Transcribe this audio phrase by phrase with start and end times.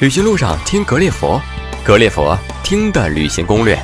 [0.00, 1.38] 旅行路上听格列佛，
[1.84, 3.78] 格列佛听的旅行攻略。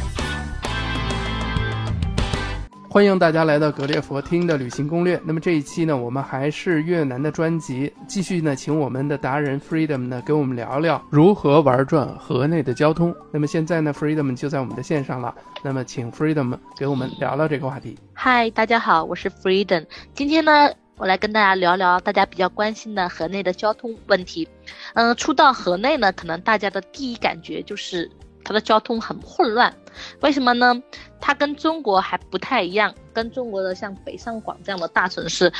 [2.89, 5.21] 欢迎大家来到格列佛听的旅行攻略。
[5.27, 13.15] 那么这一期呢，我们还是越南的专辑，继续呢，请我们的达人 Freedom 呢，给我们聊聊如何玩转河内的交通。
[13.31, 15.35] 那么现在呢，Freedom 就在我们的线上了。
[15.63, 17.95] 那么请 Freedom 给我们聊聊这个话题。
[18.15, 19.85] 嗨，大家好，我是 Freedom。
[20.15, 24.49] 今天呢，我来跟大家聊聊大家比较关心的河内的交通问题。
[24.95, 28.11] 嗯，初到河内呢，可能大家的第一感觉就是
[28.43, 29.75] 它的交通很混乱。
[30.21, 30.83] 为什么呢？
[31.21, 35.53] 它跟中国还不太一样，跟中国的像北上广这样的大城市，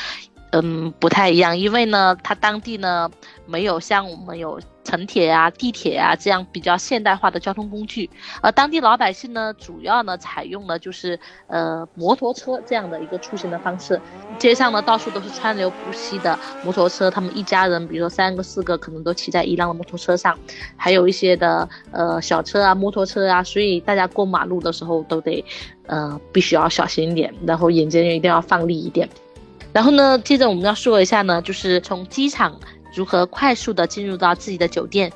[0.51, 1.57] 嗯，不太一样。
[1.57, 3.09] 因为呢，它当地呢
[3.45, 8.09] 没有像我们有城铁啊、地铁啊这样比较现代化的交通工具，
[8.41, 13.99] 而当地老百姓呢，主要呢采用的就是呃摩托车这样的一个出行的方式。
[14.39, 20.37] 街上呢到处都是川流不息的摩托车，他们一家人，比如说三个四个，可能都骑在一辆的摩托车上，
[20.77, 25.43] 还有一些的呃小车啊、摩托车啊，所以大家过马路的时候都得
[25.87, 29.09] 呃必须要小心一点，然后眼睛一定要放利一点。
[29.77, 32.59] 然后呢，接着我们要说一下呢，就是从机场。
[32.95, 35.13] 如何快速的进入到自己的酒店？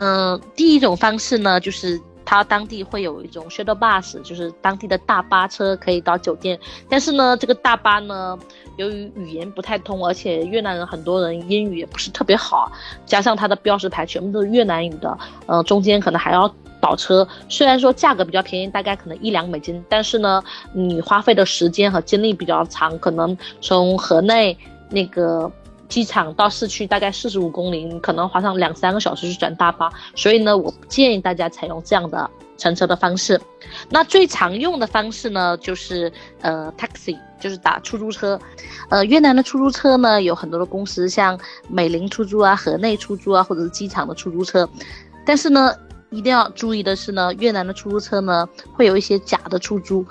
[0.00, 6.58] 嗯，第一种方式呢，就是他当地会有一种 shuttle bus，就是当地的大巴车可以到酒店。
[6.88, 8.38] 但是呢，这个大巴呢，
[8.78, 12.72] 由于语言不太通，而且越南人很多人英语也不是特别好，
[13.04, 16.48] 加上它的标识牌全部都是越南语的，呃，中间可能还要
[16.80, 17.26] 倒车。
[17.48, 24.56] 虽然说价格比较便宜，大概可能一两美金，但是呢，你花费的时间和精力比较长，可能从河内
[24.90, 25.50] 那个。
[25.88, 33.40] 机场到市区大概四十五公里，可能花上两三个小时去转大巴，所以呢，我不建议大家采用这样的乘车的方式。
[33.88, 38.38] 那最常用的方式呢，就是呃 taxi，就是打出租车。
[38.90, 44.68] 呃，越南的出租车呢有很多的公司，像美林出租啊、河内出租啊，或者是机场的出租车。
[45.24, 45.74] 但是呢，
[46.10, 50.04] 一定要注意的是呢，越南的出租车呢会有一些假的出租。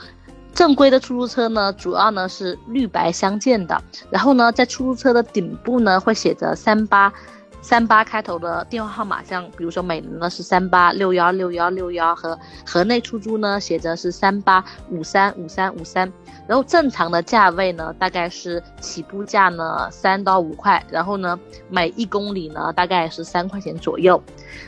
[0.53, 7.13] 正规的出租车呢，主要呢是绿白相间的，然后呢，在出租车的顶部呢会写着三八
[7.62, 16.12] 三八开头的电话号码，像比如说美林呢是三八六幺六幺六幺，和河内出租呢写着是三八五三五三五三，
[16.47, 21.38] 然后正常的价位呢大概是起步价呢三到五块，然后呢
[21.69, 24.19] 每一公里呢大概是三块钱左右，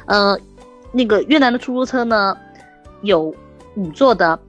[0.06, 0.38] 呃，
[0.92, 2.38] 那个越南的出租车呢
[3.02, 3.34] 有
[3.76, 4.40] 五座的。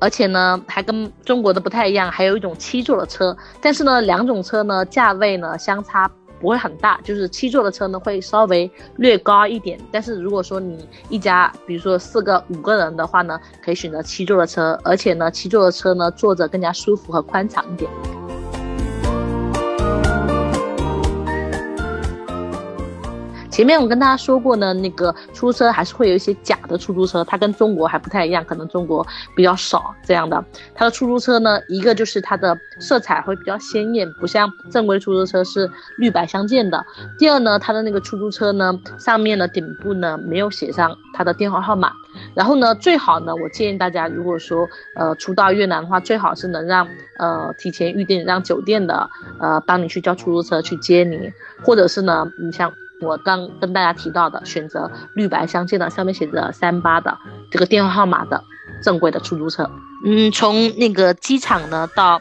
[0.00, 3.34] 而且呢，还跟中国的不太一样，还有一种七座的车。
[3.62, 9.80] 但是呢，两种车呢，价位呢相差不会很大，就是七座的车呢会稍微略高一点。
[9.90, 17.90] 但是如果说你一家，比如说四个、五个人的话呢，可以选择七座的车，而且呢，七座的车呢坐着更加舒服和宽敞一点。
[23.54, 29.06] 前面我跟大家说过呢，那个出租车还是会有一些假的出租车，它跟中国还不太一样，可能中国
[29.36, 30.44] 比较少这样的。
[30.74, 36.84] 它的出租车呢，一个就是它的色彩会比较鲜艳，不像正规出租车是绿白相间的。
[37.16, 41.92] 第二呢，它的那个出租车呢，上面的顶部呢没有写上它的电话号码。
[42.34, 46.88] 然后呢，最好呢，我建议大家，如果说呃出到越南的话，最好是能让
[47.18, 51.32] 呃提前预定，让酒店的呃帮你去叫出租车去接你，
[51.64, 52.72] 或者是呢，你像。
[53.00, 57.16] 我刚跟大家提到的，选择绿白相间的，上面写着三八的
[57.50, 58.42] 这个电话号码的
[58.82, 59.70] 正规的出租车。
[60.04, 62.20] 嗯，从那个机场呢到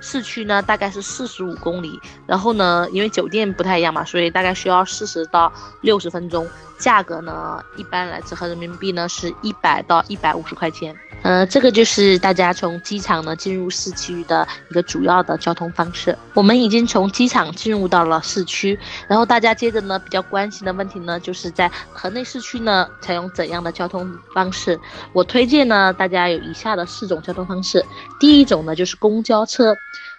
[0.00, 1.98] 市区呢，大概是四十五公里。
[2.26, 6.46] 然后呢，因为酒店不太一样嘛，所以大概需要四十到六十分钟。
[6.82, 10.92] 价格呢，一般来折合人民币呢是一百到一百五十块钱。
[11.22, 16.18] 呃，这个就是大家从机场呢进入市区的一个主要的交通方式。
[16.34, 18.76] 我们已经从机场进入到了市区，
[19.06, 24.76] 然后大家接着呢比较关心的问题呢，就是在河内市区呢采用怎样的交通方式？
[25.12, 27.86] 我推荐呢大家有以下的四种交通方式。
[28.18, 29.72] 第一种呢就是公交车。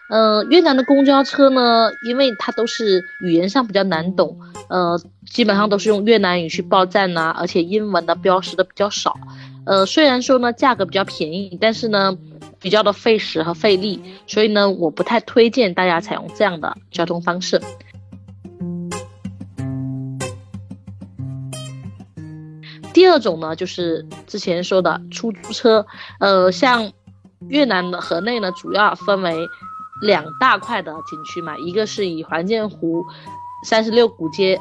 [0.10, 4.38] 嗯，越南的公交车呢，因为它都是语言上比较难懂，
[4.68, 9.18] 呃，基本上都是用越南语去报站呐，而且英文的标识的比较少。
[9.66, 12.16] 呃，虽然说呢价格比较便宜，但是呢
[12.60, 17.60] 比较的费时和费力，所以呢我不太推荐大家采用这样的交通方式。
[22.94, 25.88] 第二种呢就是之前说的出租车，
[26.20, 26.92] 呃，像
[27.48, 29.48] 越南的河内呢主要分为。
[30.04, 33.04] 两大块的景区嘛，一个是以环建湖、
[33.64, 34.60] 三十六古街、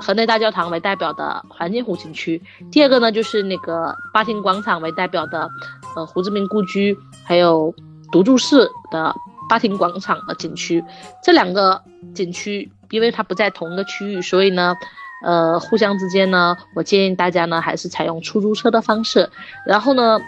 [0.00, 2.40] 河内大教堂为代表的环建湖景区，
[2.70, 5.50] 第二个呢就是那个巴亭广场为代表的，
[5.96, 7.74] 呃胡志明故居，还有
[8.12, 9.14] 独柱寺的
[9.48, 10.82] 巴亭广场的景区。
[11.22, 11.82] 这两个
[12.14, 14.76] 景区因为它不在同一个区域，所以呢，
[15.24, 19.28] 呃，互相之间呢，我建议大家呢还是采用出租车的方式。
[19.66, 20.20] 然后呢，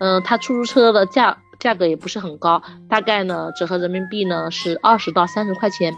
[0.00, 5.94] 呃，它出租车的价价格也不是很高，大概呢折合人民币呢是二十到三十块钱。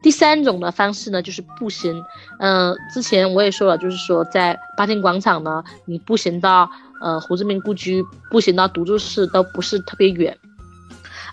[0.00, 2.02] 第三种的方式呢就是步行，
[2.38, 6.70] 嗯，之前我也说了，就是说在八天广场呢，你步行到
[7.02, 10.36] 呃胡志明故居，步行到独住寺都不是特别远。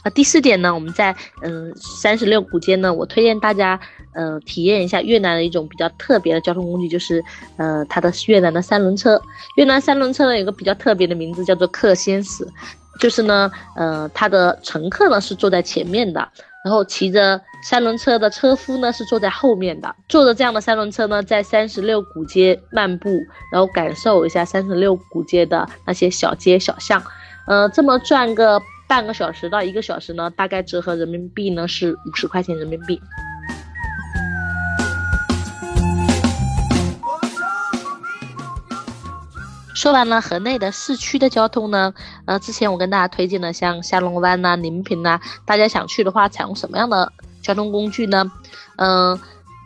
[0.03, 3.79] 啊，第四点呢，我们在嗯三十六古街呢，我推荐大家
[4.13, 7.23] 呃体验一下越南的一种比较特别的交通工具，就是
[7.57, 9.21] 呃它的越南的三轮车。
[9.57, 12.51] 越南三轮车呢有个比较特别的名字叫做克先死，
[12.99, 16.27] 就是呢呃他的乘客呢是坐在前面的，
[16.63, 19.95] 然后骑着三轮车的车夫呢是坐在后面的。
[20.07, 23.09] 坐着这样的三轮车呢，在三十六古街漫步，
[23.51, 27.01] 然后感受一下三十六古街的那些小街小巷，
[27.47, 28.61] 呃这么转个。
[28.87, 33.01] 半个小时到一个小时呢，大概折合人民币呢是五十块钱人民币。
[39.85, 41.93] 说完了河内的市区的交通呢，
[42.25, 48.31] 呃，之前我跟大家推荐了像下龙湾呐、临平呐，大家想去的话，采用什么样的交通工具呢？
[48.77, 49.19] 嗯，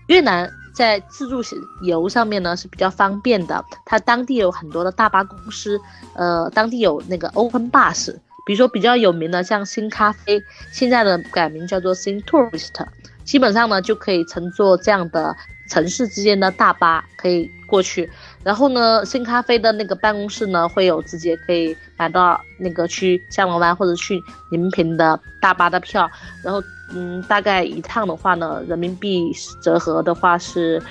[0.08, 1.42] 越南在自助
[1.84, 5.80] 游上面呢是比较方便的，它当地有很多的大巴公司，
[6.16, 8.14] 呃，当地有那个 Open Bus。
[8.46, 10.42] 比如说比较有名的，像新咖啡，
[10.74, 12.86] 现在的改名叫做新 Tourist，
[13.24, 15.34] 基本上呢就可以乘坐这样的
[15.70, 18.10] 城市之间的大巴可以过去。
[18.44, 26.10] 然后呢，新咖啡的那个办公室呢会有直接可以买到那个去下龙湾或者去临平的大巴的票。
[26.44, 29.32] 然后嗯，大概一趟的话呢，人民币
[29.62, 30.82] 折合的话是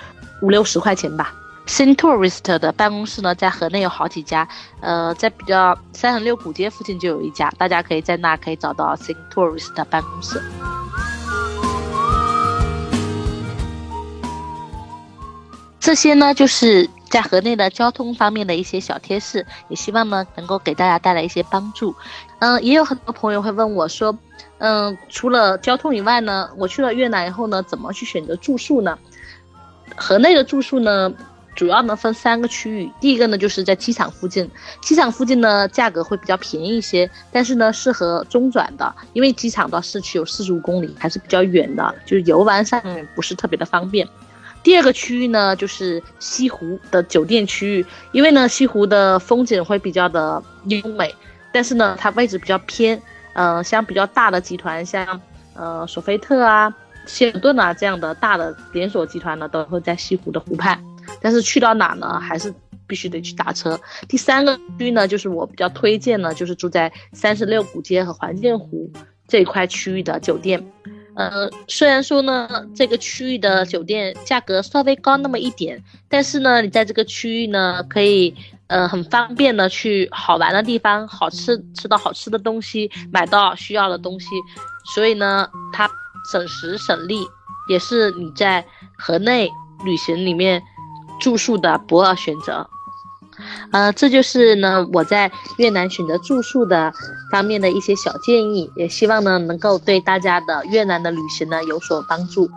[0.43, 1.35] 五六十块钱吧。
[1.67, 4.49] 新 Tourist 的办公室呢，在河内有好几家，
[4.81, 10.41] 呃，在比较三横六古街附近就有一家，大家可以在那可以找到新 Tourist 的办公室。
[15.79, 21.95] 这些呢，就是在河内的交通方面的一些小贴士，也希望呢能够给大家带来一些帮助。
[22.39, 24.17] 嗯，也有很多朋友会问我说，
[24.59, 28.99] 嗯，除了交通以外呢，我去了越南以后呢，怎么去选择住宿呢？
[29.97, 31.13] 河内的住宿呢？
[31.57, 34.49] 主要呢分三个区域，第一个呢就是在机场附近，
[34.81, 44.07] 机场附近呢价格会比较便宜一些，但是呢适合中转的，因为机场到市区有四十五公里，还是比较远的，就是游玩上面不是特别的方便。
[44.63, 51.15] 第二个区域呢就是西湖的酒店区域，因为呢西湖的风景会比较的优美，
[51.53, 53.01] 但是呢它位置比较偏，
[53.35, 55.21] 嗯，像比较大的集团，像
[55.55, 56.75] 呃索菲特啊、
[57.07, 60.79] 希尔顿啊这样的大的连锁集团呢都会在西湖的湖畔。
[61.23, 62.21] 但是去到哪呢？
[62.21, 62.53] 还是
[62.87, 63.81] 必须得去打车。
[64.07, 68.91] 第三个区域呢，就是我比较推荐呢，就是住在三十六古街和环建湖
[69.27, 70.71] 这一块区域的酒店。
[71.19, 78.33] 呃，虽然说呢，这个区域的酒店价格稍微高那么一点，但是呢，你在这个区域呢，可以
[78.69, 84.27] 呃很方便的去好玩的地方，好吃吃到好吃的东西，买到需要的东西，
[84.95, 85.91] 所以呢，它
[86.31, 87.27] 省时省力，
[87.69, 88.65] 也是你在
[88.97, 89.51] 河内
[89.85, 90.63] 旅行里面。
[91.21, 92.71] 住宿的不二选择，
[93.73, 96.93] 呃，这就是呢我在越南选择住宿的
[97.31, 102.49] 方面的一些小建议，也希望呢能够对大家的越南的旅行呢有所帮助。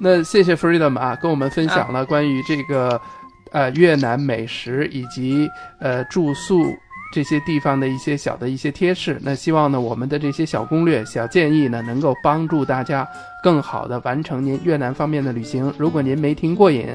[0.00, 3.00] 那谢谢 Freedom 啊，跟我们分享了关于这个
[3.52, 5.48] 呃越南美食以及
[5.80, 6.76] 呃住宿。
[7.14, 13.08] 这些地方的一些小的一些贴士，那希望呢，我们的这些小攻略、小建议呢，能够帮助大家
[13.40, 15.72] 更好的完成您越南方面的旅行。
[15.78, 16.88] 如果您没听过瘾，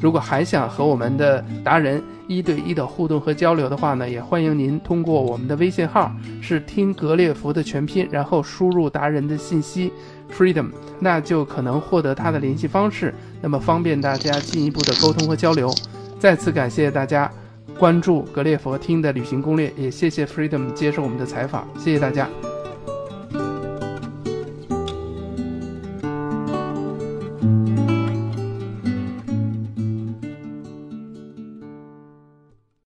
[0.00, 9.92] 如果还想和我们的达人一对一的互动和交流的话呢，也欢迎您通过我们的微信号是听格列佛的全拼，然后输入达人的信息
[10.36, 15.72] freedom，那就可能获得他的联系方式，那么方便大家进一步的沟通和交流。
[16.18, 17.30] 再次感谢大家。
[17.78, 22.28] 关注格列佛听的旅行攻略，也谢谢 Freedom 接受我们的采访，谢谢大家。